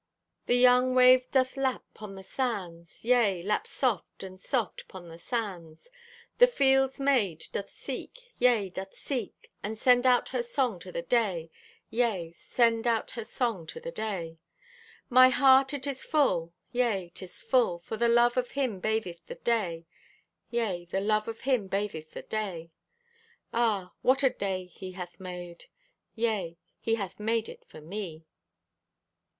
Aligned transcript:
The 0.47 0.55
young 0.55 0.95
wave 0.95 1.29
doth 1.29 1.55
lap 1.55 1.83
'pon 1.93 2.15
the 2.15 2.23
sands, 2.23 3.05
Yea, 3.05 3.43
lap 3.43 3.67
soft 3.67 4.23
and 4.23 4.39
soft 4.39 4.87
'pon 4.87 5.09
the 5.09 5.19
sands. 5.19 5.91
The 6.39 6.47
field's 6.47 6.99
maid 6.99 7.43
doth 7.51 7.69
seek, 7.69 8.33
yea, 8.39 8.71
doth 8.71 8.95
seek, 8.95 9.51
And 9.61 9.77
send 9.77 10.07
out 10.07 10.29
her 10.29 10.41
song 10.41 10.79
to 10.79 10.91
the 10.91 11.03
day, 11.03 11.51
Yea, 11.91 12.31
send 12.31 12.87
out 12.87 13.11
her 13.11 13.23
song 13.23 13.67
to 13.67 13.79
the 13.79 13.91
day. 13.91 14.39
My 15.07 15.29
heart 15.29 15.71
it 15.71 15.85
is 15.85 16.03
full, 16.03 16.51
yea, 16.71 17.11
'tis 17.13 17.43
full, 17.43 17.77
For 17.77 17.95
the 17.95 18.09
love 18.09 18.37
of 18.37 18.49
Him 18.49 18.81
batheth 18.81 19.27
the 19.27 19.35
day, 19.35 19.85
Yea, 20.49 20.85
the 20.85 20.99
love 20.99 21.27
of 21.27 21.41
Him 21.41 21.67
batheth 21.69 22.09
the 22.13 22.23
day. 22.23 22.71
Ah, 23.53 23.91
what 24.01 24.23
a 24.23 24.31
day 24.31 24.65
He 24.65 24.93
hath 24.93 25.19
made, 25.19 25.65
Yea, 26.15 26.57
He 26.79 26.95
hath 26.95 27.19
made 27.19 27.47
it 27.47 27.63
for 27.69 27.81
me! 27.81 28.25